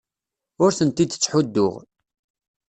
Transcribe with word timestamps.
Ur 0.63 0.71
tent-id-ttḥudduɣ. 0.77 1.73